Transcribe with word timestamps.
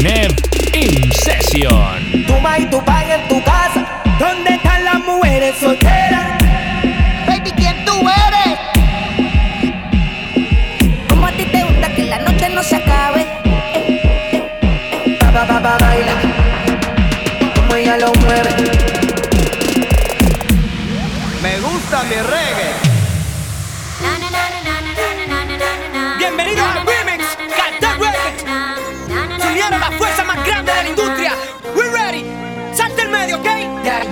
In 0.00 1.10
Session. 1.10 2.24
Toma 2.28 2.56
y 2.60 2.66
tu 2.66 2.78
en 2.78 3.28
tu 3.28 3.42
casa. 3.42 3.84
¿Dónde 4.20 4.54
están 4.54 4.84
las 4.84 5.00
mujeres 5.00 5.56
solteras? 5.58 6.17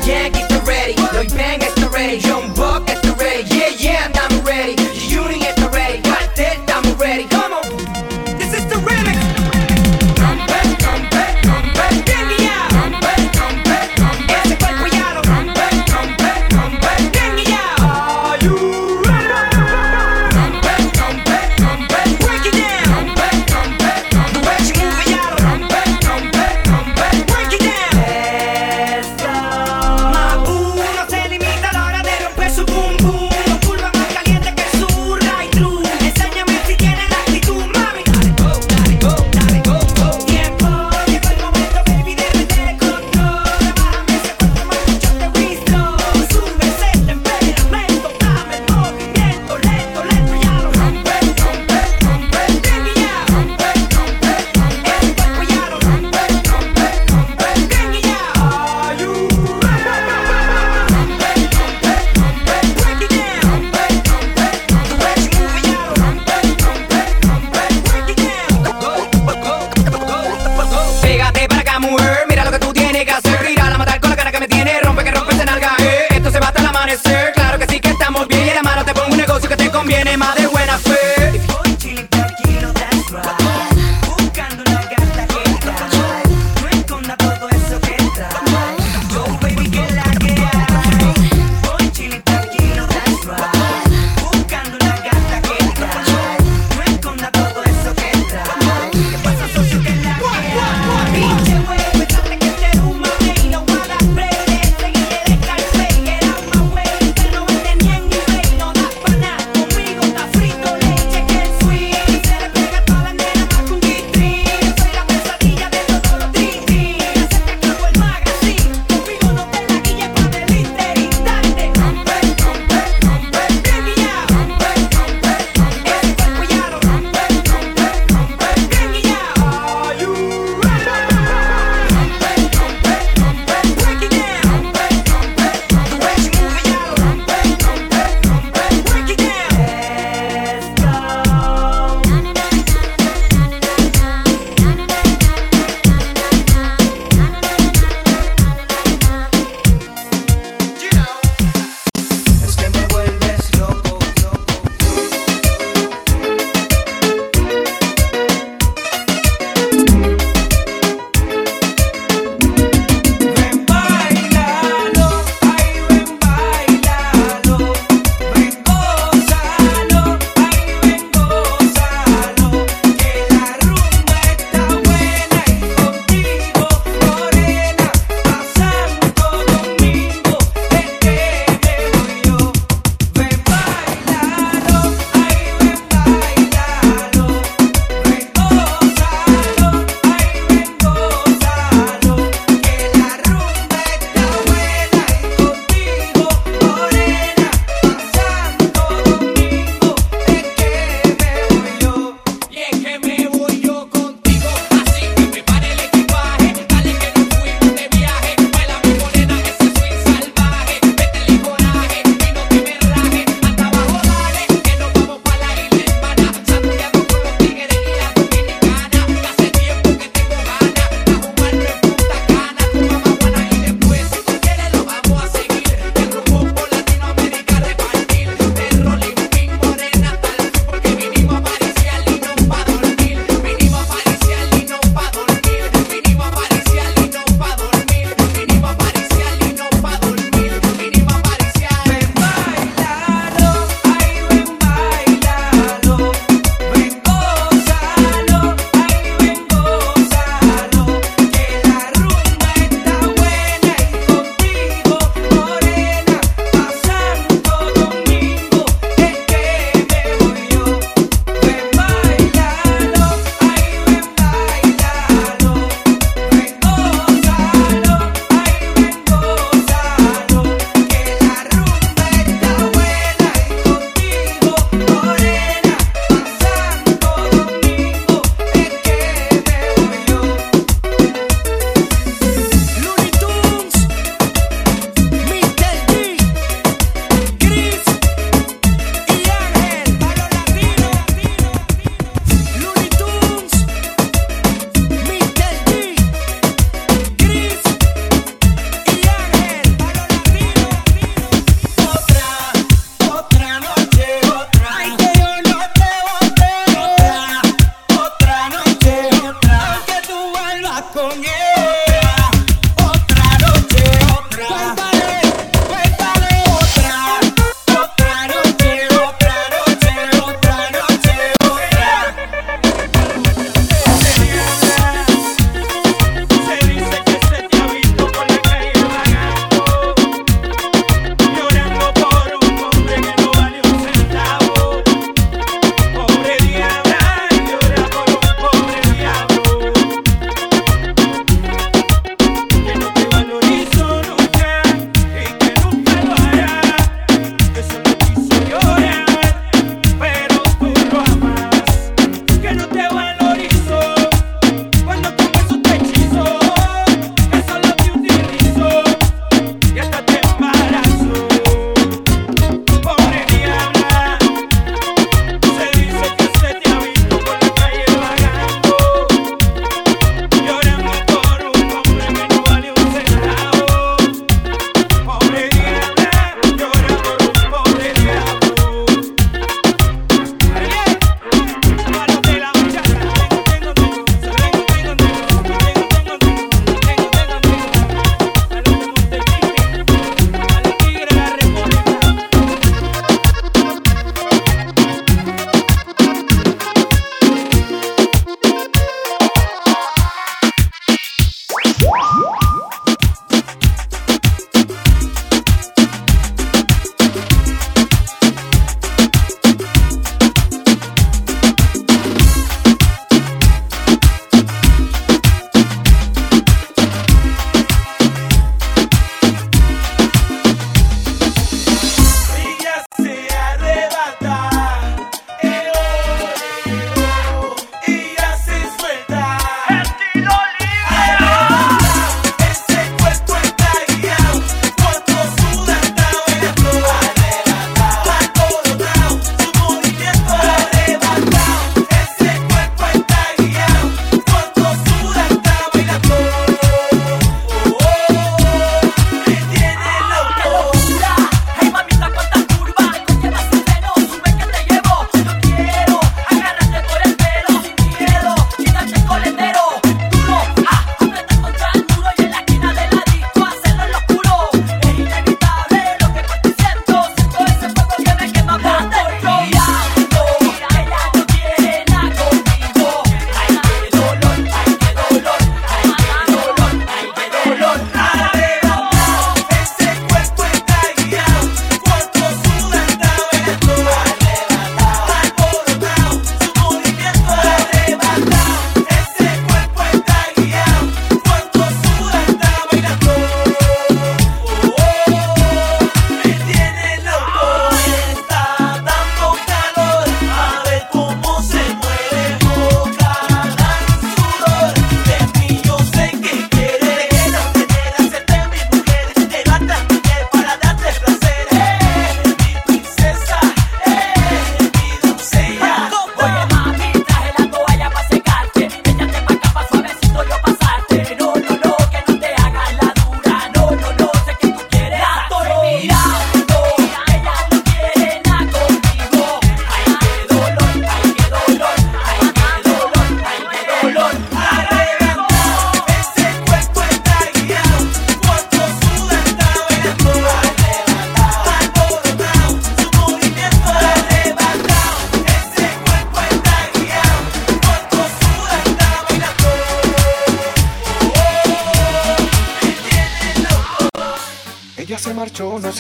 yeah, 0.07 0.29
get 0.29 0.49
ready. 0.67 0.95
너희 1.13 1.29
bang 1.37 1.59
get 1.59 1.75
the 1.75 1.89
ready. 1.91 2.21
좀 2.21 2.56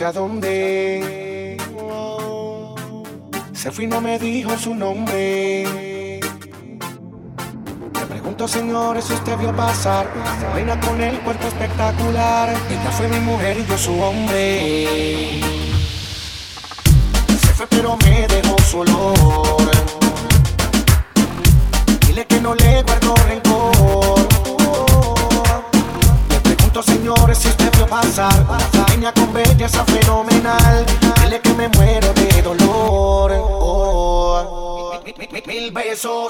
hacia. 0.06 0.26
Se 3.52 3.72
fue 3.72 3.84
y 3.84 3.86
no 3.86 4.00
me 4.00 4.18
dijo 4.18 4.56
su 4.56 4.74
nombre. 4.74 5.64
Le 7.94 8.06
pregunto, 8.08 8.46
señores, 8.46 9.04
si 9.04 9.14
usted 9.14 9.36
vio 9.38 9.54
pasar 9.56 10.06
una 10.14 10.54
reina 10.54 10.80
con 10.80 11.00
el 11.00 11.18
cuerpo 11.20 11.46
espectacular. 11.48 12.50
Ella 12.70 12.90
fue 12.92 13.08
mi 13.08 13.20
mujer 13.20 13.58
y 13.58 13.66
yo 13.66 13.78
su 13.78 14.00
hombre. 14.00 15.40
Se 17.26 17.54
fue, 17.54 17.66
pero 17.66 17.96
me 18.04 18.26
dejó 18.28 18.56
solo. 18.62 19.45
belleza 29.66 29.84
fenomenal. 29.86 30.86
Dile 31.20 31.40
que 31.40 31.52
me 31.54 31.68
muero 31.68 32.12
de 32.14 32.42
dolor. 32.42 33.32
Oh. 33.32 33.40
oh, 33.60 35.02
oh. 35.02 35.46
Mil 35.46 35.70
besos. 35.72 36.28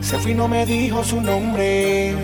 Se 0.00 0.18
fue 0.18 0.32
y 0.32 0.34
no 0.34 0.46
me 0.48 0.66
dijo 0.66 1.02
su 1.02 1.20
nombre. 1.20 2.14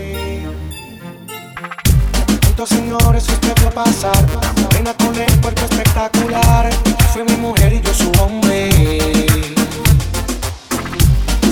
Tantos 2.41 2.69
señores, 2.69 3.29
usted 3.29 3.55
vio 3.61 3.71
pasar. 3.71 4.27
Reina 4.71 4.93
con 4.95 5.15
el 5.17 5.41
cuerpo 5.41 5.63
espectacular. 5.65 6.71
Fue 7.13 7.25
mi 7.25 7.37
mujer 7.37 7.73
y 7.73 7.81
yo 7.81 7.95
su 7.95 8.11
hombre. 8.21 8.71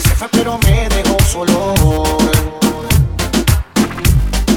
Se 0.02 0.14
fue, 0.14 0.28
pero 0.32 0.58
me 0.58 0.88
dejó 0.88 1.16
solo. 1.30 1.74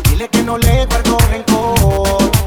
Dile 0.09 0.27
que 0.29 0.43
no 0.43 0.57
le 0.57 0.85
guardo 0.85 1.17
rencor 1.31 2.38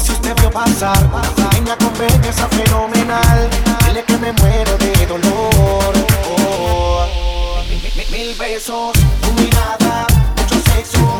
si 0.00 0.12
usted 0.12 0.34
vio 0.40 0.50
pasar 0.50 0.98
una 1.12 1.22
pequeña 1.22 1.76
con 1.76 1.92
belleza 1.98 2.48
fenomenal. 2.48 3.50
Dile 3.86 4.04
que 4.04 4.16
me 4.18 4.32
muero 4.32 4.76
de 4.78 5.06
dolor. 5.06 5.92
Oh. 6.24 6.38
oh, 6.38 7.58
oh. 7.58 7.64
Mil, 7.68 7.92
mil, 7.96 8.10
mil 8.10 8.34
besos, 8.36 8.92
tu 9.20 9.32
mirada, 9.32 10.06
mucho 10.36 10.56
sexo. 10.72 11.19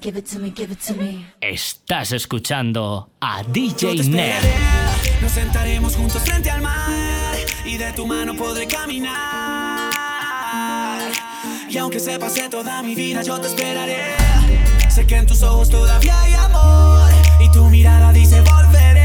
give 0.00 0.16
it 0.16 0.26
to 0.26 0.38
me, 0.38 0.50
give 0.50 0.72
it 0.72 0.78
to 0.86 0.94
me. 0.94 1.26
Estás 1.40 2.12
escuchando 2.12 3.10
a 3.20 3.42
DJ 3.42 4.08
Ned. 4.08 4.34
Nos 5.20 5.32
sentaremos 5.32 5.96
juntos 5.96 6.22
frente 6.22 6.50
al 6.50 6.62
mar 6.62 7.36
y 7.64 7.76
de 7.76 7.92
tu 7.92 8.06
mano 8.06 8.34
podré 8.34 8.66
caminar. 8.66 9.90
Y 11.68 11.76
aunque 11.78 12.00
se 12.00 12.18
pase 12.18 12.48
toda 12.48 12.82
mi 12.82 12.94
vida, 12.94 13.22
yo 13.22 13.40
te 13.40 13.48
esperaré. 13.48 14.14
Sé 14.88 15.06
que 15.06 15.16
en 15.16 15.26
tus 15.26 15.42
ojos 15.42 15.68
todavía 15.68 16.20
hay 16.22 16.34
amor 16.34 17.10
y 17.40 17.50
tu 17.50 17.68
mirada 17.68 18.12
dice 18.12 18.40
volveré. 18.40 18.98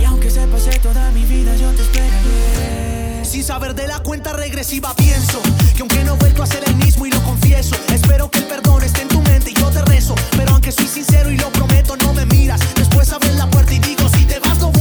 Y 0.00 0.04
aunque 0.04 0.30
se 0.30 0.46
pase 0.46 0.78
toda 0.80 1.10
mi 1.12 1.24
vida, 1.24 1.56
yo 1.56 1.70
te 1.72 1.82
esperaré 1.82 2.97
sin 3.38 3.46
saber 3.46 3.72
de 3.72 3.86
la 3.86 4.00
cuenta 4.00 4.32
regresiva 4.32 4.92
pienso 4.94 5.40
que 5.76 5.82
aunque 5.82 6.02
no 6.02 6.14
he 6.14 6.16
vuelto 6.16 6.42
a 6.42 6.46
ser 6.46 6.64
el 6.66 6.74
mismo 6.74 7.06
y 7.06 7.12
lo 7.12 7.22
confieso, 7.22 7.76
espero 7.94 8.28
que 8.28 8.40
el 8.40 8.46
perdón 8.46 8.82
esté 8.82 9.02
en 9.02 9.08
tu 9.08 9.22
mente 9.22 9.52
y 9.52 9.54
yo 9.54 9.70
te 9.70 9.80
rezo, 9.82 10.16
pero 10.36 10.50
aunque 10.50 10.72
soy 10.72 10.88
sincero 10.88 11.30
y 11.30 11.36
lo 11.36 11.48
prometo 11.50 11.96
no 11.98 12.12
me 12.14 12.26
miras, 12.26 12.60
después 12.74 13.12
abres 13.12 13.36
la 13.36 13.48
puerta 13.48 13.72
y 13.72 13.78
digo 13.78 14.08
si 14.08 14.24
te 14.24 14.40
vas 14.40 14.58
no 14.58 14.72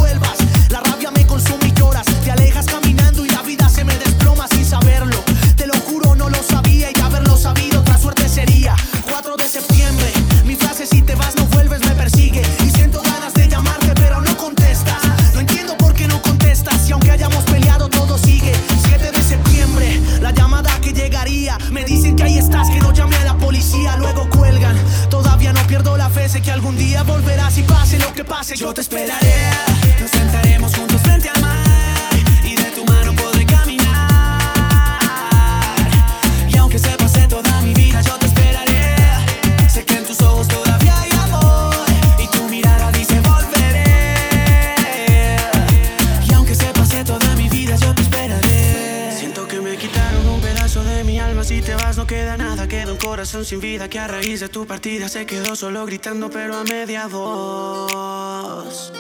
partida 54.68 55.08
se 55.08 55.26
quedó 55.26 55.56
solo 55.56 55.86
gritando 55.86 56.30
pero 56.30 56.58
a 56.58 56.64
media 56.66 57.08
voz. 57.08 58.92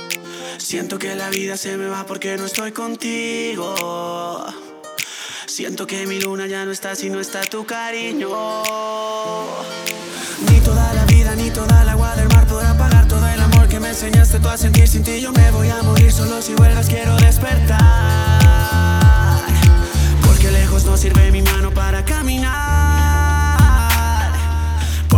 Siento 0.58 0.98
que 0.98 1.14
la 1.16 1.30
vida 1.30 1.58
se 1.58 1.76
me 1.78 1.88
va 1.88 2.06
porque 2.06 2.38
no 2.38 2.46
estoy 2.46 2.72
contigo. 2.72 4.46
Siento 5.46 5.86
que 5.86 6.08
mi 6.08 6.22
luna 6.22 6.48
ya 6.48 6.64
no 6.66 6.72
está 6.72 6.96
si 6.96 7.10
no 7.10 7.20
está 7.20 7.42
tu 7.42 7.66
cariño. 7.66 8.30
Ni 10.50 10.60
toda 10.62 10.94
la 10.94 11.06
vida 11.06 11.36
ni 11.36 11.52
toda 11.52 11.82
el 11.82 11.90
agua 11.90 12.16
del 12.16 12.30
mar 12.30 12.48
podrá 12.48 12.78
pagar 12.78 13.08
todo 13.08 13.28
el 13.28 13.40
amor 13.40 13.68
que 13.68 13.80
me 13.80 13.90
enseñaste 13.90 14.40
tú 14.40 14.48
a 14.48 14.58
sentir 14.58 14.88
sin 14.88 15.04
ti. 15.04 15.20
Yo 15.20 15.34
me 15.34 15.52
voy 15.52 15.70
a 15.70 15.82
morir 15.84 16.12
solo 16.12 16.42
si 16.42 16.54
vuelvas 16.54 16.88
quiero 16.88 17.16
despertar. 17.18 17.80
Porque 20.26 20.50
lejos 20.50 20.86
no 20.86 20.96
sirve 20.96 21.32
mi 21.32 21.42
mano 21.42 21.72
para 21.72 22.06
caminar. 22.06 23.07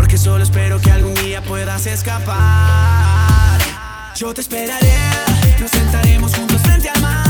Porque 0.09 0.17
solo 0.17 0.43
espero 0.43 0.81
que 0.81 0.89
algún 0.89 1.13
día 1.13 1.39
puedas 1.39 1.85
escapar. 1.85 3.59
Yo 4.15 4.33
te 4.33 4.41
esperaré 4.41 4.97
Nos 5.59 5.69
sentaremos 5.69 6.35
juntos 6.35 6.59
frente 6.63 6.89
al 6.89 6.99
mar. 6.99 7.28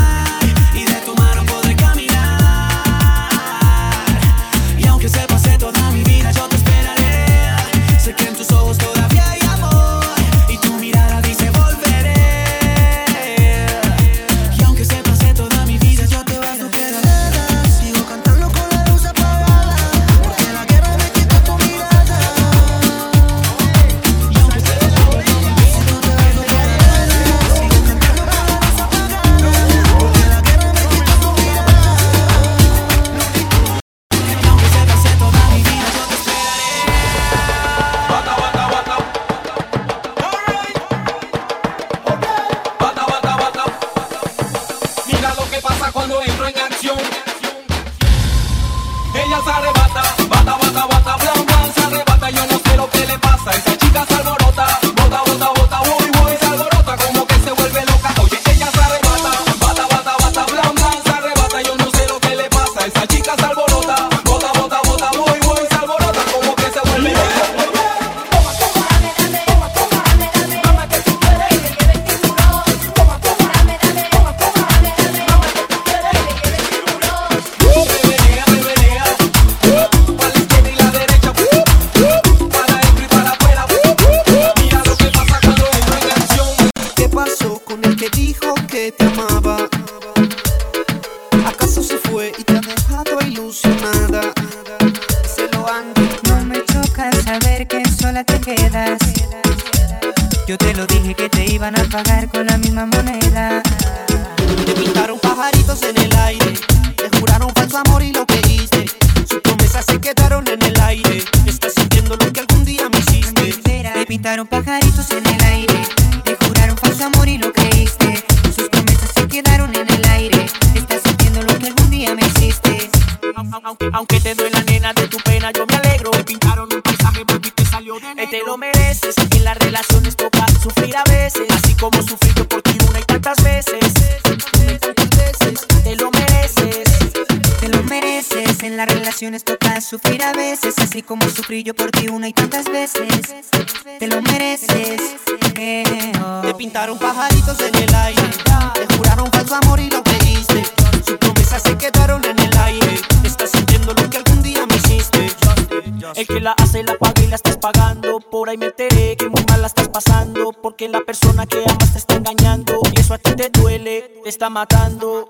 Porque 160.79 160.93
la 160.93 161.01
persona 161.01 161.45
que 161.45 161.61
amas 161.67 161.91
te 161.91 161.97
está 161.97 162.15
engañando. 162.15 162.79
Y 162.95 163.01
eso 163.01 163.13
a 163.13 163.17
ti 163.17 163.33
te 163.35 163.49
duele, 163.49 164.13
te 164.23 164.29
está 164.29 164.49
matando. 164.49 165.27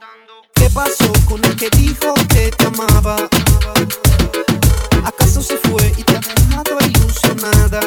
¿Qué 0.54 0.70
pasó 0.70 1.12
con 1.28 1.44
el 1.44 1.56
que 1.56 1.72
dijo 1.72 2.14
que 2.28 2.52
te 2.52 2.66
amaba? 2.68 3.16
¿Acaso 5.04 5.42
se 5.42 5.58
fue 5.58 5.92
y 5.98 6.04
te 6.04 6.18
ha 6.18 6.20
dejado 6.20 6.78
ilusionada? 6.86 7.80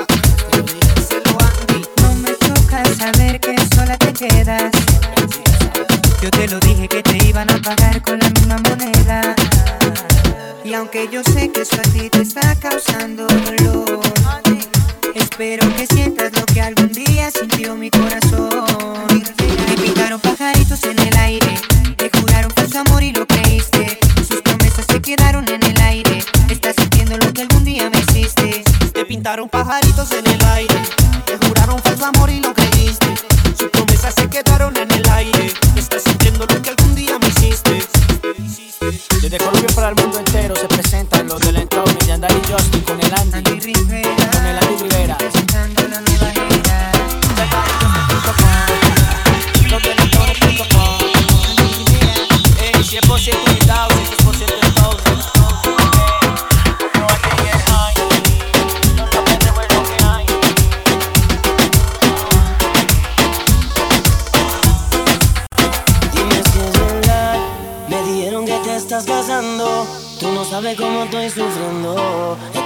No 2.02 2.14
me 2.16 2.36
choca 2.36 2.84
saber 2.96 3.38
que 3.38 3.54
sola 3.76 3.96
te 3.96 4.12
quedas. 4.12 4.72
Yo 6.20 6.32
te 6.32 6.48
lo 6.48 6.58
dije 6.58 6.88
que 6.88 7.00
te 7.04 7.28
iban 7.28 7.48
a 7.48 7.58
pagar 7.62 8.02
con 8.02 8.18
la 8.18 8.28
misma 8.30 8.56
moneda. 8.68 9.36
Y 10.64 10.74
aunque 10.74 11.08
yo 11.12 11.22
sé 11.22 11.52
que 11.52 11.60
eso 11.60 11.76
a 11.76 11.82
ti 11.92 12.10
te 12.10 12.22
está 12.22 12.56
causando 12.56 13.24
dolor, 13.28 14.00
espero 15.32 15.66
que 15.76 15.86
sientas 15.86 16.30
lo 16.38 16.44
que 16.44 16.60
algún 16.60 16.92
día 16.92 17.30
sintió 17.30 17.74
mi 17.74 17.88
corazón. 17.88 18.66
Te 19.66 19.74
pintaron 19.82 20.20
pajaritos 20.20 20.84
en 20.84 20.98
el 20.98 21.16
aire, 21.16 21.54
te 21.96 22.10
juraron 22.18 22.50
falso 22.50 22.80
amor 22.80 23.02
y 23.02 23.12
lo 23.12 23.26
creíste. 23.26 23.98
Sus 24.28 24.42
promesas 24.42 24.84
se 24.86 25.00
quedaron 25.00 25.48
en 25.48 25.62
el 25.62 25.80
aire. 25.80 26.22
Estás 26.50 26.74
sintiendo 26.76 27.16
lo 27.16 27.32
que 27.32 27.42
algún 27.42 27.64
día 27.64 27.88
me 27.88 27.98
hiciste. 28.00 28.62
Te 28.92 29.06
pintaron 29.06 29.48
pajaritos 29.48 30.12
en 30.12 30.18
el 30.18 30.26
aire. 30.26 30.31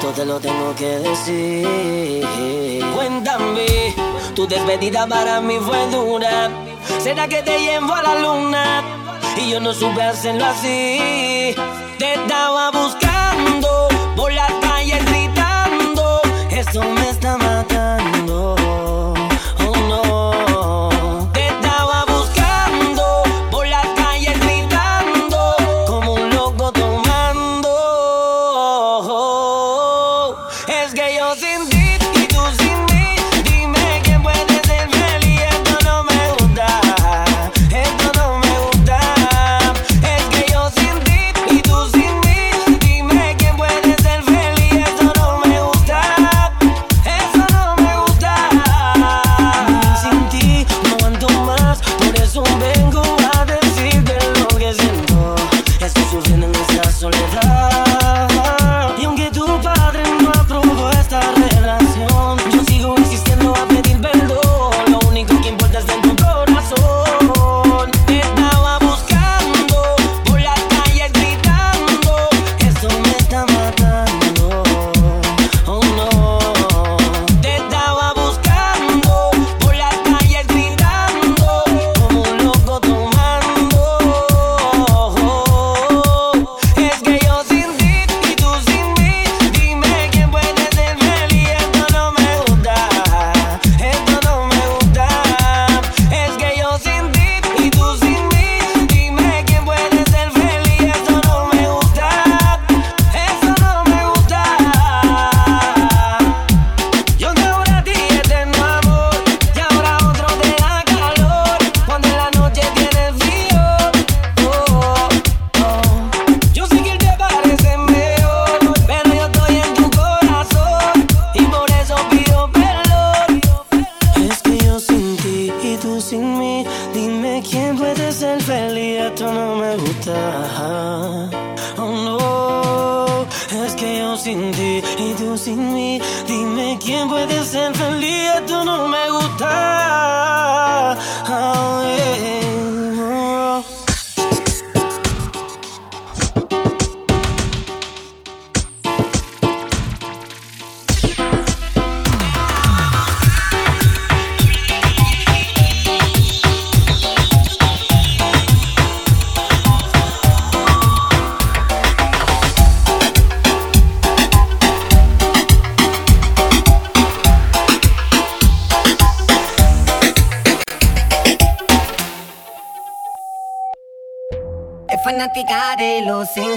Esto 0.06 0.20
te 0.20 0.26
lo 0.26 0.38
tengo 0.40 0.74
que 0.74 0.98
decir. 0.98 2.86
Cuéntame, 2.94 3.94
tu 4.34 4.46
despedida 4.46 5.06
para 5.06 5.40
mí 5.40 5.58
fue 5.60 5.86
dura. 5.90 6.50
¿Será 6.98 7.26
que 7.26 7.42
te 7.42 7.58
llevo 7.58 7.92
a 7.92 8.02
la 8.02 8.14
luna? 8.20 8.82
Y 9.36 9.50
yo 9.50 9.60
no 9.60 9.72
supe 9.72 10.02
hacerlo 10.02 10.44
así. 10.44 11.54
Te 11.98 12.14
estaba 12.14 12.70
buscando 12.70 13.88
por 14.16 14.32
las 14.32 14.52
calles 14.60 15.04
gritando. 15.06 16.20
Esto 16.50 16.82
me 16.82 17.10
está 17.10 17.32
matando. 17.32 17.45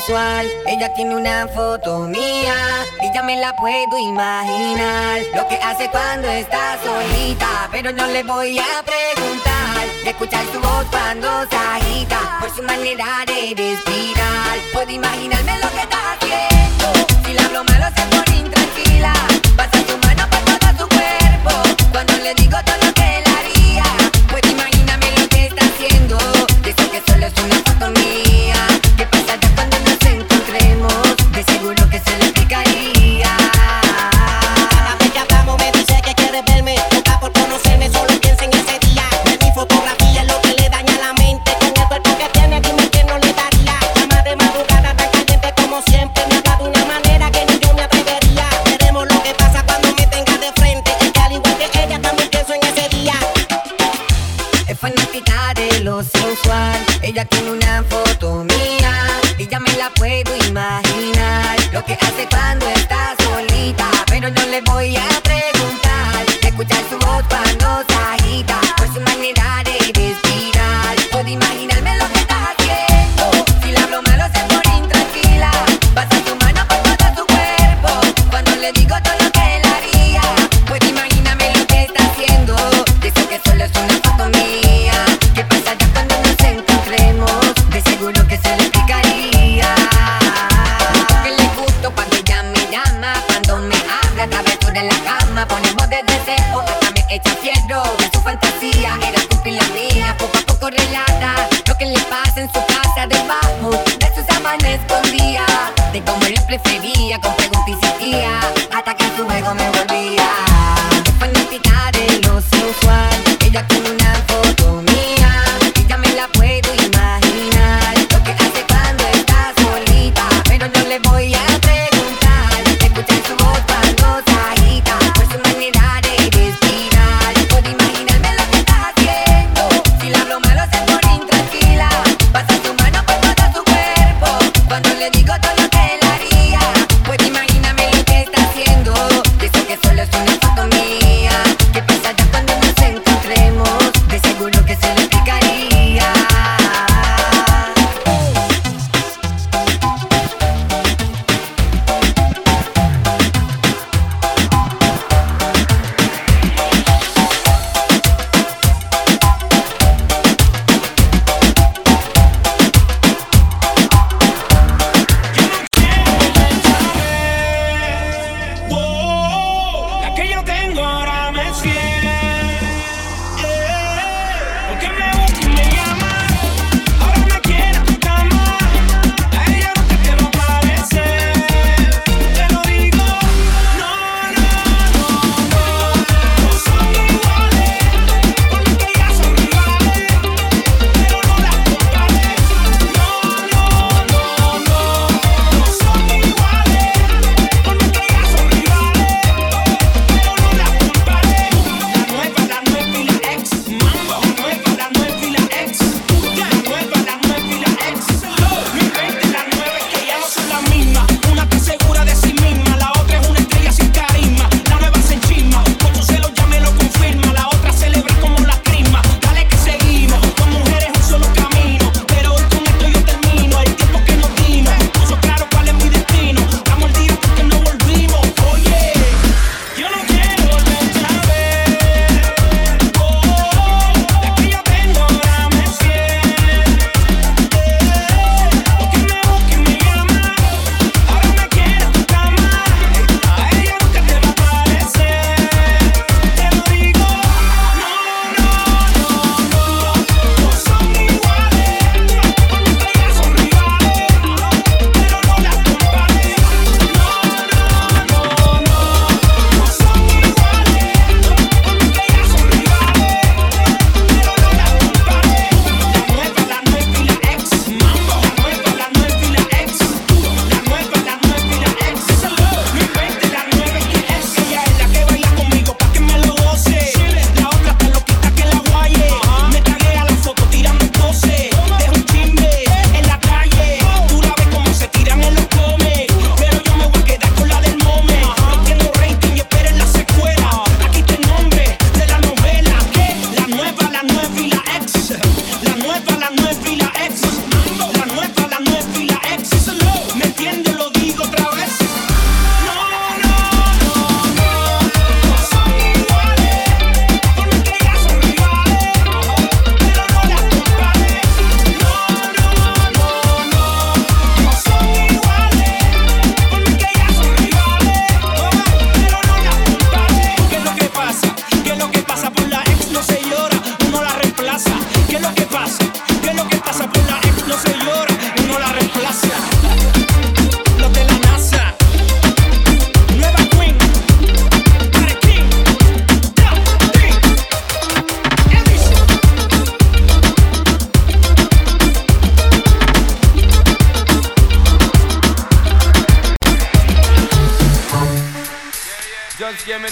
Ella 0.08 0.94
tiene 0.96 1.14
una 1.14 1.46
foto 1.50 2.08
mía 2.08 2.56
y 3.02 3.14
ya 3.14 3.22
me 3.22 3.36
la 3.36 3.54
puedo 3.58 4.00
imaginar. 4.00 5.20
Lo 5.36 5.46
que 5.50 5.56
hace 5.56 5.90
cuando 5.90 6.26
está 6.30 6.78
solita, 6.82 7.68
pero 7.70 7.92
no 7.92 8.08
le 8.08 8.24
voy 8.24 8.58
a 8.60 8.82
preguntar. 8.84 9.86
De 10.06 10.12
escuchar 10.12 10.46
su 10.54 10.62
voz 10.62 10.86
cuando 10.90 11.28
se 11.50 11.56
agita, 11.58 12.38
por 12.40 12.50
su 12.56 12.64
manera 12.64 13.26
de 13.28 13.54
respirar. 13.58 14.58
Puedo 14.72 14.90
imaginarme 14.90 15.60
lo 15.60 15.70
que 15.70 15.82
está 15.82 16.14
haciendo. 16.14 17.08
Si 17.26 17.34
le 17.34 17.42
hablo 17.42 17.64
malo 17.66 17.88
se 17.94 18.02
pone 18.04 18.38
intranquila. 18.38 19.14
Pasa 19.58 19.80
su 19.86 19.98
mano 20.08 20.30
por 20.30 20.40
todo 20.46 20.70
su 20.80 20.88
cuerpo. 20.96 21.52
Cuando 21.92 22.14
le 22.24 22.34
digo 22.36 22.58
todo 22.66 22.99
fanática 54.80 55.54
de 55.56 55.82
lo 55.82 56.02
sensual. 56.02 56.78
Ella 57.02 57.26
tiene 57.26 57.52
una 57.52 57.84
foto 57.84 58.46
mía 58.46 58.94
y 59.38 59.48
ya 59.48 59.60
me 59.60 59.74
la 59.74 59.89
puedo 59.92 60.36
imaginar. 60.48 61.58
Lo 61.74 61.84
que 61.84 61.94
hace 61.94 62.28
cuando 62.30 62.68
está 62.70 63.15
solita, 63.22 63.89
pero 64.08 64.30
no 64.30 64.46
le 64.46 64.62
voy 64.62 64.96
a 64.96 65.08
preguntar. 65.22 66.26
Escuchar 66.42 66.84
su 66.89 66.98
voz 66.98 67.24
cuando 67.28 67.84
se 67.88 67.96
agita 67.96 68.69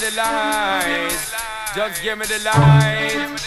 the 0.10 0.17
light. 0.17 1.10
Just 1.76 2.04
give 2.04 2.17
me 2.17 2.26
the 2.26 2.39
light. 2.39 3.39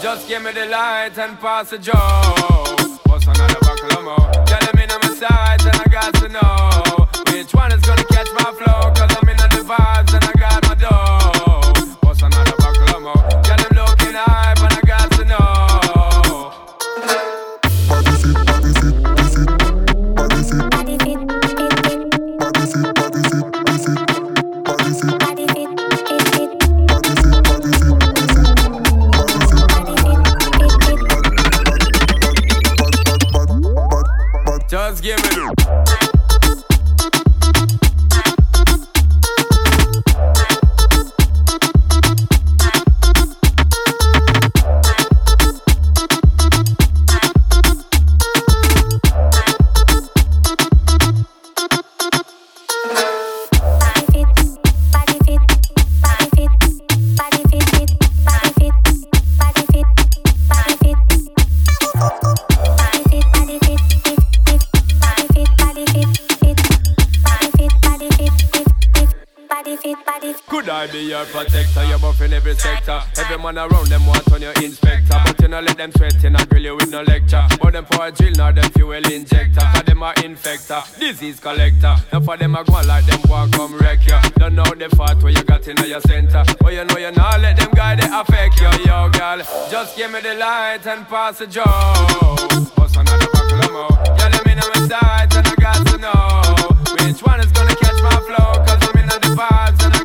Just 0.00 0.28
give 0.28 0.42
me 0.42 0.52
the 0.52 0.66
light 0.66 1.18
and 1.18 1.38
pass 1.38 1.70
the 1.70 1.78
joe. 1.78 1.92
What's 3.06 3.26
another 3.26 3.58
buckle 3.60 4.02
more? 4.02 4.44
Tell 4.46 4.74
me 4.74 4.84
on 4.84 5.00
my 5.02 5.14
sides 5.14 5.64
and 5.66 5.76
I 5.76 5.88
got 5.90 6.14
to 6.14 6.28
know 6.28 7.32
which 7.32 7.54
one 7.54 7.72
is 7.72 7.82
gonna 7.82 8.04
catch 8.04 8.28
my 8.34 8.52
flow. 8.52 8.81
Every 72.52 72.60
sector. 72.60 73.02
Every 73.18 73.38
man 73.38 73.58
around 73.58 73.88
them 73.88 74.06
want 74.06 74.30
on 74.32 74.42
your 74.42 74.52
inspector. 74.62 75.18
But 75.24 75.40
you 75.40 75.48
know, 75.48 75.60
let 75.60 75.76
them 75.76 75.92
sweat, 75.92 76.22
you 76.22 76.30
not 76.30 76.48
grill 76.48 76.62
you 76.62 76.76
with 76.76 76.90
no 76.90 77.02
lecture. 77.02 77.42
But 77.60 77.72
them 77.72 77.84
for 77.86 78.06
a 78.06 78.12
drill, 78.12 78.32
now 78.32 78.52
them 78.52 78.70
fuel 78.72 78.92
injector. 78.92 79.60
For 79.74 79.82
them 79.82 80.02
a 80.02 80.12
infector, 80.14 80.82
disease 80.98 81.40
collector. 81.40 81.96
Now 82.12 82.20
for 82.20 82.36
them 82.36 82.54
a 82.54 82.64
go 82.64 82.80
like 82.86 83.06
them 83.06 83.20
want 83.28 83.52
come 83.52 83.76
wreck 83.78 84.06
you. 84.06 84.18
Don't 84.36 84.54
know 84.54 84.64
the 84.64 84.88
fat 84.96 85.22
where 85.22 85.32
you 85.32 85.42
got 85.44 85.66
in 85.68 85.76
your 85.88 86.00
center. 86.00 86.44
But 86.60 86.72
you 86.72 86.84
know 86.84 86.98
you 86.98 87.12
not 87.12 87.40
let 87.40 87.56
them 87.56 87.70
guy 87.74 87.96
they 87.96 88.08
affect 88.10 88.60
you, 88.60 88.70
yo 88.84 89.08
girl. 89.10 89.38
Just 89.70 89.96
give 89.96 90.10
me 90.12 90.20
the 90.20 90.34
light 90.34 90.86
and 90.86 91.06
pass 91.08 91.38
the 91.38 91.46
joe. 91.46 91.64
What's 92.76 92.96
another 92.96 93.28
buckle 93.32 93.60
of 93.60 93.72
more? 93.72 94.16
Yeah, 94.18 94.28
let 94.28 94.46
me 94.46 94.54
know 94.54 94.68
my 94.74 94.88
sides 94.88 95.36
and 95.36 95.46
I 95.46 95.54
got 95.56 95.86
to 95.86 95.98
know 95.98 97.06
which 97.06 97.22
one 97.22 97.40
is 97.40 97.52
gonna 97.52 97.74
catch 97.76 98.02
my 98.02 98.16
flow. 98.26 98.52
Cause 98.66 98.82
I'm 98.88 98.98
in 99.00 99.06
the 99.06 99.34
vibes 99.36 99.84
and 99.84 99.94
I 99.94 100.01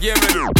Just 0.00 0.32
give 0.32 0.36
me 0.36 0.57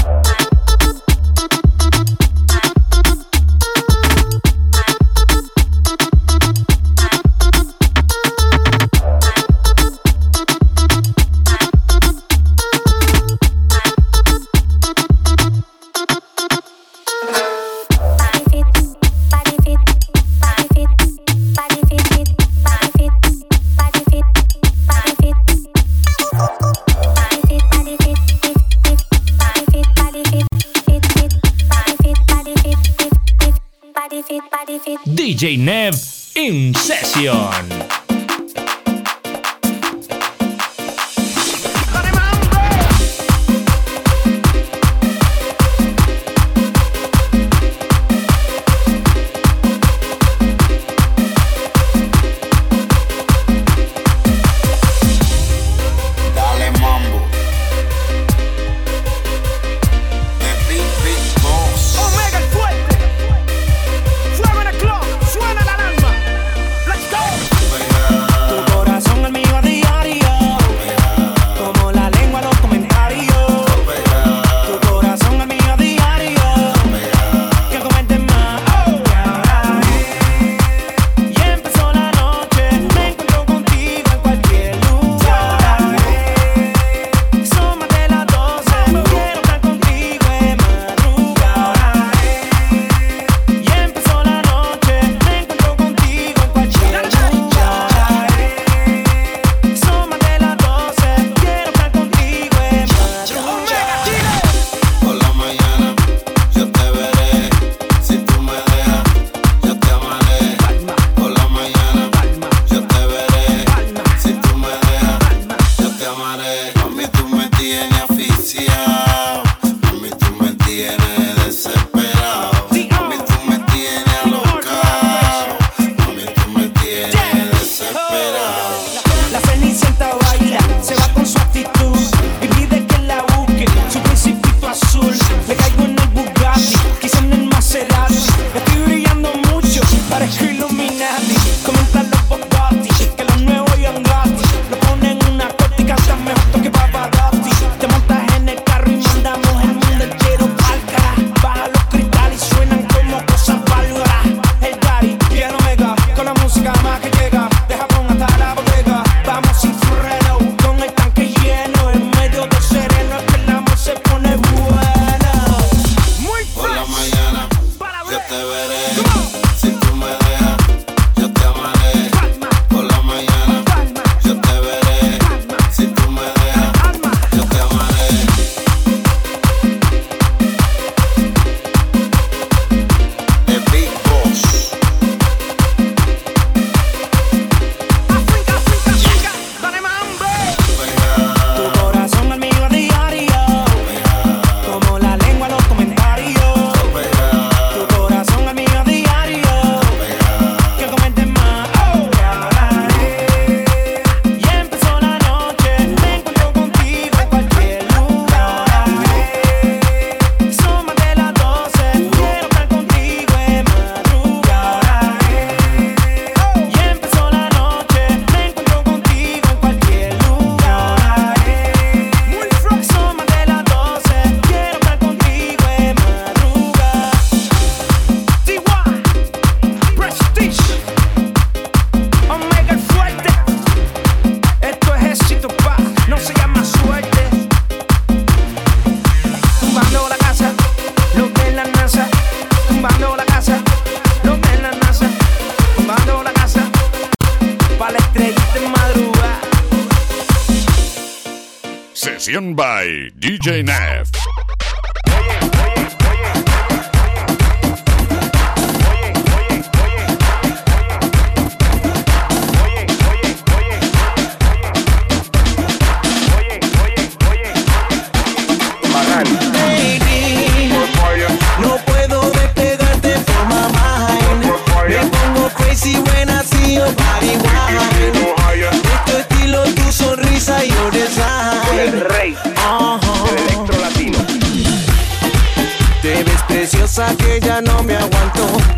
que 287.07 287.39
ya 287.41 287.61
no 287.61 287.83
me 287.85 287.95
aguanto. 287.95 288.78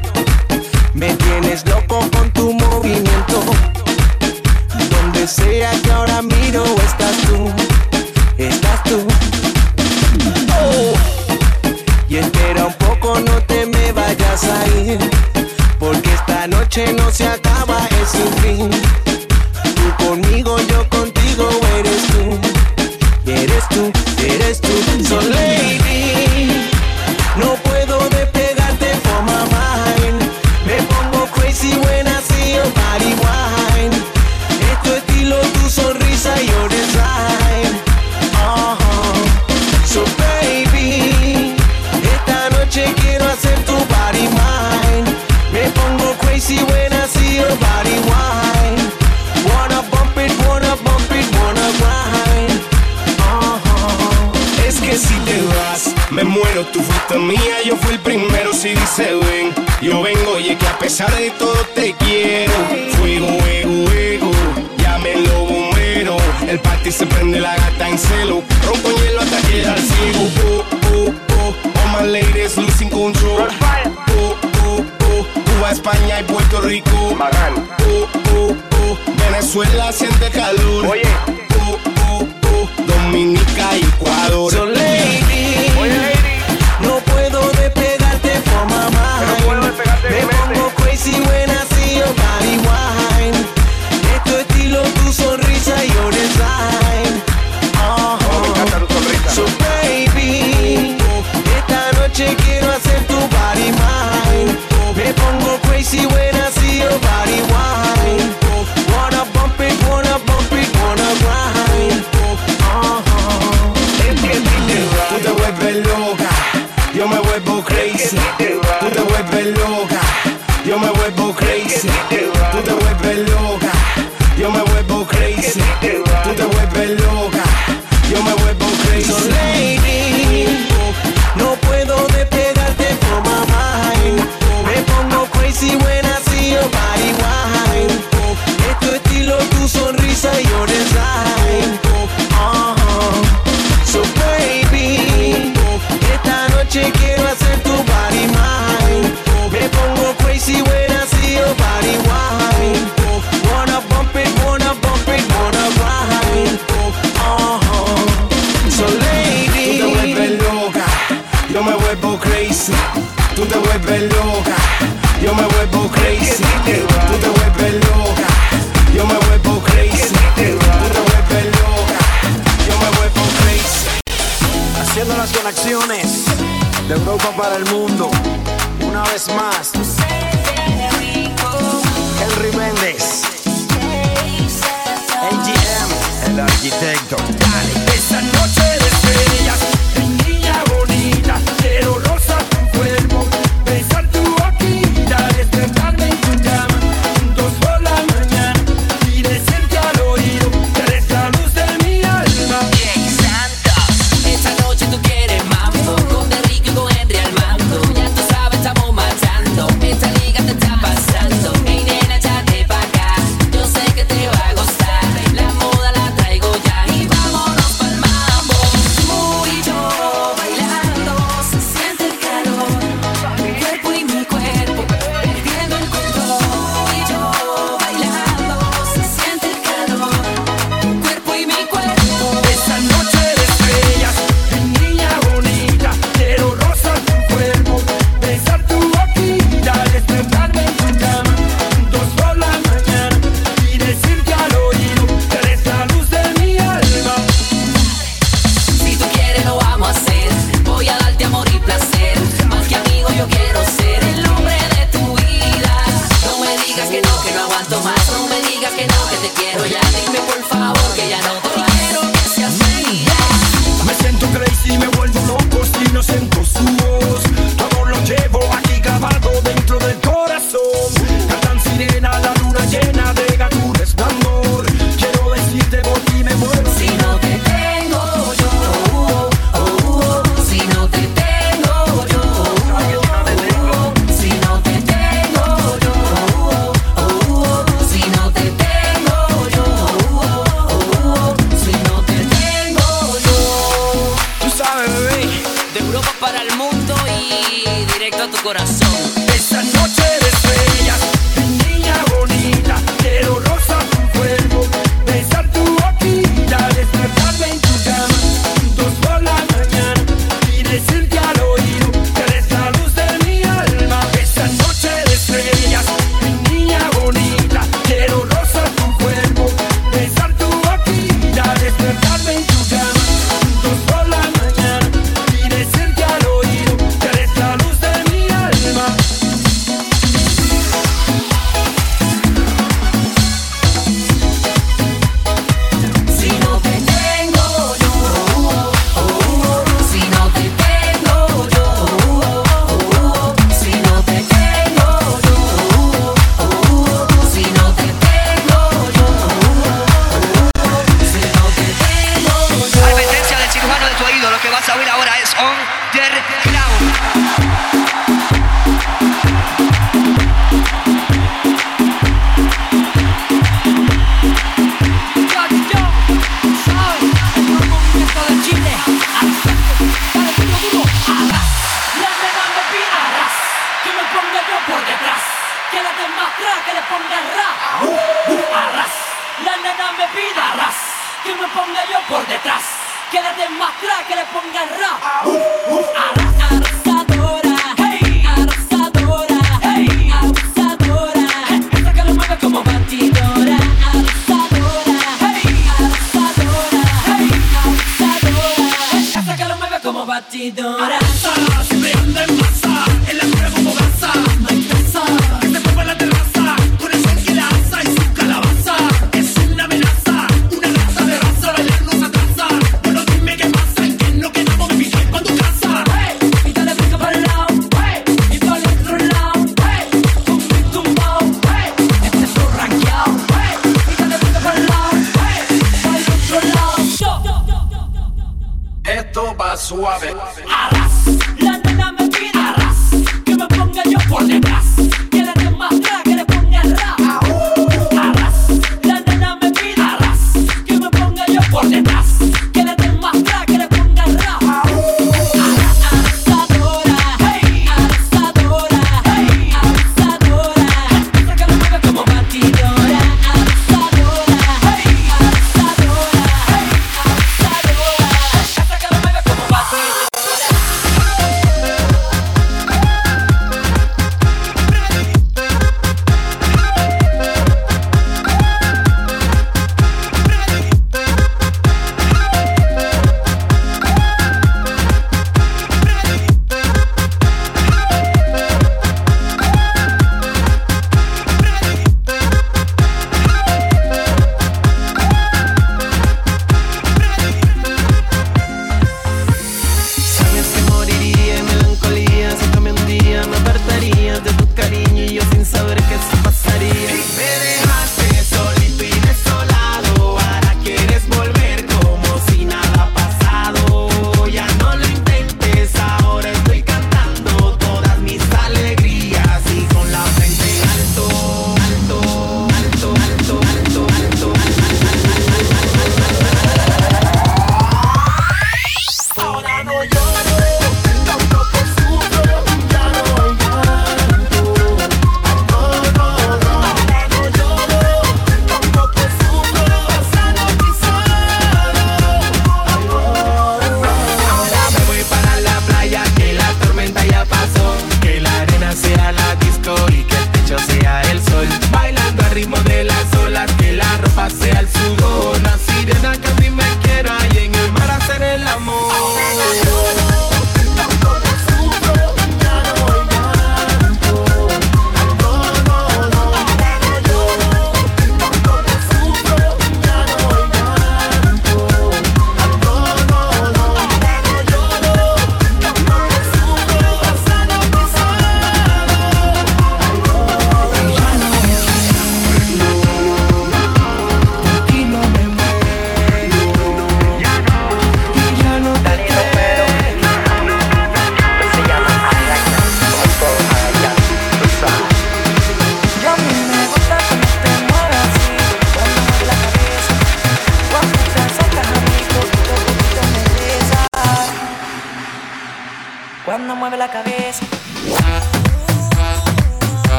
suave. 429.80 430.49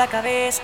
la 0.00 0.06
cabeza. 0.06 0.62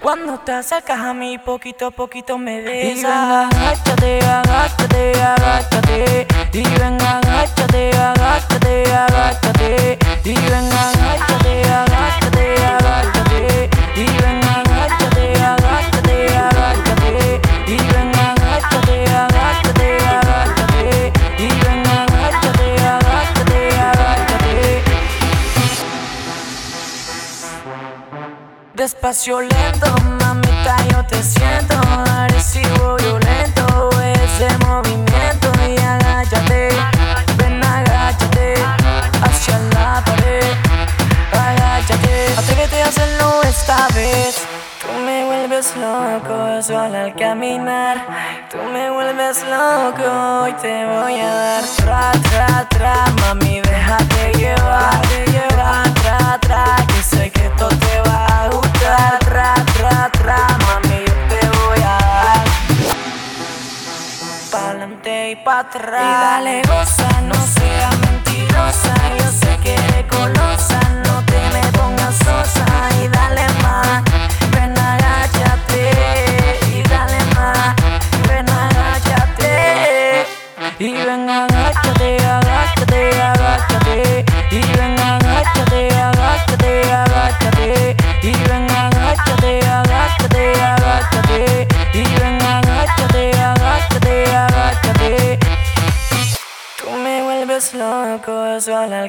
Cuando 0.00 0.38
te 0.38 0.52
acercas 0.52 1.00
a 1.00 1.12
mí, 1.12 1.36
poquito 1.38 1.86
a 1.86 1.90
poquito 1.90 2.38
me 2.38 2.60
besas. 2.60 2.92
Y 2.92 3.02
venga, 3.02 3.48
agáchate, 3.48 4.18
agáchate, 4.20 5.20
agáchate. 5.20 6.26
Y 6.52 6.62
venga, 6.78 7.18
agáchate, 7.18 7.90
agáchate, 7.96 8.94
agáchate. 8.94 9.31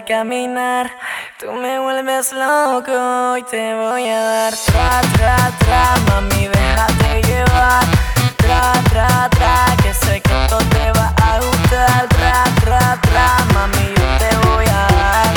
caminar. 0.06 0.92
Tú 1.40 1.52
me 1.52 1.80
vuelves 1.80 2.32
loco 2.34 3.38
y 3.38 3.44
te 3.44 3.74
voy 3.76 4.08
a 4.08 4.20
dar 4.20 4.54
tra, 4.54 5.02
tra, 5.16 5.52
tra, 5.60 5.96
mami, 6.08 6.48
déjate 6.48 7.22
llevar. 7.24 7.84
Tra, 8.38 8.74
tra, 8.90 9.30
tra, 9.30 9.66
que 9.82 9.94
sé 9.94 10.22
que 10.22 10.44
esto 10.44 10.58
te 10.58 10.92
va 11.00 11.14
a 11.22 11.40
gustar. 11.40 12.08
Tra, 12.10 12.44
tra, 12.62 13.00
tra, 13.02 13.38
mami, 13.54 13.94
yo 13.96 14.18
te 14.20 14.48
voy 14.48 14.66
a 14.66 14.88
dar. 14.94 15.33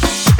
Bye. 0.00 0.31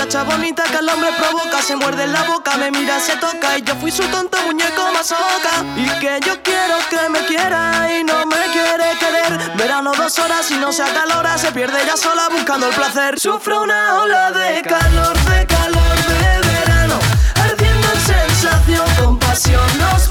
Muchacha 0.00 0.24
bonita 0.24 0.64
que 0.64 0.78
al 0.78 0.88
hombre 0.88 1.10
provoca, 1.12 1.60
se 1.60 1.76
muerde 1.76 2.06
la 2.06 2.22
boca, 2.22 2.56
me 2.56 2.70
mira, 2.70 2.98
se 3.00 3.16
toca 3.16 3.58
y 3.58 3.62
yo 3.62 3.76
fui 3.76 3.90
su 3.90 4.02
tonto 4.04 4.38
muñeco 4.46 4.90
masoca. 4.94 5.50
Y 5.76 5.86
que 6.00 6.18
yo 6.24 6.42
quiero 6.42 6.76
que 6.88 7.08
me 7.10 7.18
quiera 7.26 7.86
y 7.92 8.02
no 8.02 8.24
me 8.24 8.36
quiere 8.50 8.98
querer. 8.98 9.56
Verano 9.56 9.92
dos 9.94 10.18
horas 10.18 10.50
y 10.50 10.54
no 10.56 10.72
se 10.72 10.84
acalora, 10.84 11.36
se 11.36 11.52
pierde 11.52 11.82
ella 11.82 11.98
sola 11.98 12.30
buscando 12.30 12.68
el 12.68 12.74
placer. 12.74 13.20
Sufro 13.20 13.62
una 13.62 14.00
ola 14.02 14.30
de 14.30 14.62
calor, 14.62 15.18
de 15.18 15.46
calor 15.46 15.96
de 16.08 16.48
verano, 16.48 16.98
ardiendo 17.34 17.86
en 17.92 18.00
sensación, 18.00 18.86
con 19.02 19.18
pasión 19.18 19.78
nos 19.78 20.08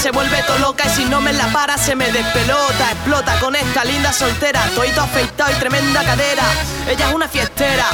se 0.00 0.10
vuelve 0.12 0.42
todo 0.44 0.58
loca 0.60 0.84
y 0.86 0.90
si 0.90 1.04
no 1.04 1.20
me 1.20 1.30
la 1.34 1.46
para 1.48 1.76
se 1.76 1.94
me 1.94 2.10
despelota. 2.10 2.90
Explota 2.92 3.38
con 3.38 3.54
esta 3.54 3.84
linda 3.84 4.12
soltera, 4.12 4.62
toito 4.74 5.02
afeitado 5.02 5.52
y 5.52 5.54
tremenda 5.56 6.02
cadera. 6.02 6.42
Ella 6.88 7.08
es 7.08 7.14
una 7.14 7.28
fiestera, 7.28 7.84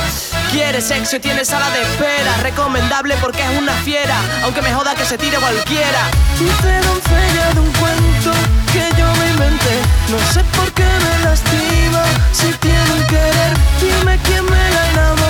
quiere 0.53 0.81
sexo 0.81 1.17
y 1.17 1.21
tiene 1.21 1.45
sala 1.45 1.69
de 1.71 1.83
espera. 1.83 2.37
Recomendable 2.43 3.17
porque 3.21 3.43
es 3.43 3.59
una 3.59 3.73
fiera, 3.73 4.17
aunque 4.45 4.63
me 4.63 4.73
joda 4.73 4.95
que 4.95 5.05
se 5.05 5.19
tire 5.19 5.37
cualquiera. 5.39 6.03
Dulce 6.39 6.81
doncella 6.87 7.53
de 7.55 7.61
un 7.61 7.73
cuento 7.73 8.31
que 8.73 8.89
yo 8.97 9.07
me 9.17 9.31
inventé. 9.31 9.81
No 10.09 10.33
sé 10.33 10.45
por 10.57 10.71
qué 10.75 10.85
me 10.85 11.25
lastima 11.25 12.05
si 12.33 12.53
tiene 12.59 12.93
un 12.93 13.07
querer. 13.09 13.53
Dime 13.81 14.19
quién 14.23 14.45
me 14.45 14.71
la 14.71 14.91
enamora. 14.91 15.26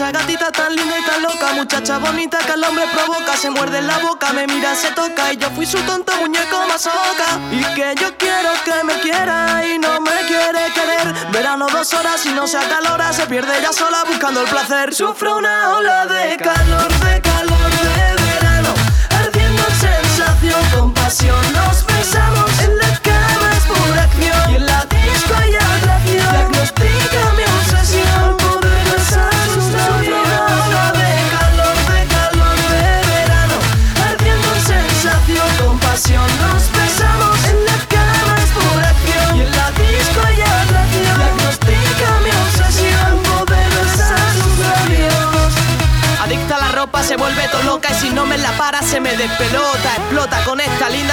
Esa 0.00 0.12
gatita 0.12 0.50
tan 0.50 0.74
linda 0.74 0.98
y 0.98 1.04
tan 1.04 1.20
loca, 1.20 1.52
muchacha 1.52 1.98
bonita 1.98 2.38
que 2.38 2.52
al 2.52 2.64
hombre 2.64 2.84
provoca, 2.90 3.36
se 3.36 3.50
muerde 3.50 3.80
en 3.80 3.86
la 3.86 3.98
boca, 3.98 4.32
me 4.32 4.46
mira, 4.46 4.74
se 4.74 4.90
toca 4.92 5.30
y 5.30 5.36
yo 5.36 5.50
fui 5.50 5.66
su 5.66 5.76
tonto 5.82 6.16
muñeco 6.16 6.56
masoca. 6.66 7.38
Y 7.52 7.62
que 7.74 7.94
yo 8.00 8.16
quiero 8.16 8.48
que 8.64 8.82
me 8.82 8.98
quiera 9.00 9.62
y 9.66 9.78
no 9.78 10.00
me 10.00 10.26
quiere 10.26 10.72
querer. 10.72 11.14
Verano 11.32 11.66
dos 11.70 11.92
horas 11.92 12.24
y 12.24 12.30
no 12.30 12.46
se 12.46 12.56
acalora, 12.56 13.12
se 13.12 13.26
pierde 13.26 13.58
ella 13.58 13.74
sola 13.74 14.04
buscando 14.08 14.40
el 14.40 14.48
placer. 14.48 14.94
Sufro 14.94 15.36
una 15.36 15.76
ola 15.76 16.06
de 16.06 16.38
calor, 16.38 16.88
de 16.88 17.20
calor 17.20 17.29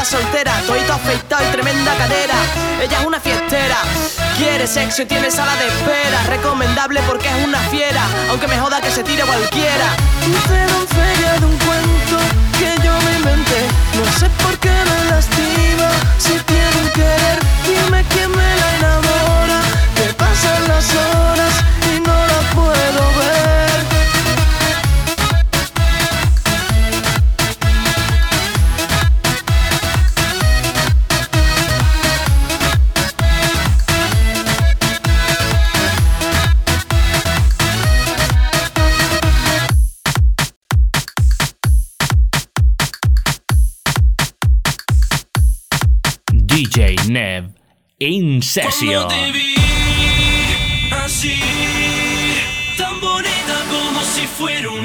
soltera, 0.07 0.53
toito 0.65 0.93
afeitado 0.93 1.43
y 1.43 1.51
tremenda 1.51 1.93
cadera. 1.97 2.35
Ella 2.81 2.99
es 3.01 3.05
una 3.05 3.19
fiestera, 3.19 3.75
quiere 4.37 4.65
sexo 4.65 5.01
y 5.01 5.05
tiene 5.05 5.29
sala 5.29 5.53
de 5.57 5.67
espera. 5.67 6.23
Recomendable 6.29 7.01
porque 7.07 7.27
es 7.27 7.43
una 7.43 7.59
fiera, 7.69 8.01
aunque 8.29 8.47
me 8.47 8.57
joda 8.57 8.79
que 8.79 8.89
se 8.89 9.03
tire 9.03 9.23
cualquiera. 9.23 9.87
Dulce 10.25 10.59
doncella 10.73 11.39
de 11.39 11.45
un 11.45 11.57
cuento 11.57 12.17
que 12.57 12.69
yo 12.85 12.93
me 13.05 13.17
inventé. 13.17 13.61
No 13.99 14.19
sé 14.19 14.29
por 14.41 14.57
qué 14.59 14.71
me 14.71 15.11
lastima 15.11 15.89
si 16.19 16.33
tiene 16.51 16.77
un 16.83 16.89
querer. 16.91 17.39
Dime 17.67 18.05
quién 18.13 18.31
me 18.31 18.49
la 18.61 18.67
enamora. 18.77 19.59
Que 19.95 20.13
pasan 20.13 20.67
las 20.69 20.87
horas 20.95 21.53
Nev 47.17 47.45
in 47.97 48.43
session. 48.43 49.07
te 49.07 49.31
vi 49.31 49.55
así, 51.03 51.39
tan 52.77 53.01
bonita 53.01 53.57
como 53.71 54.01
si 54.03 54.27
fuera 54.27 54.69
un 54.69 54.76